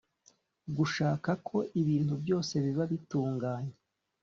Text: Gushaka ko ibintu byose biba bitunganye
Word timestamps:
Gushaka 0.77 1.29
ko 1.47 1.57
ibintu 1.81 2.13
byose 2.23 2.53
biba 2.65 2.83
bitunganye 2.91 3.75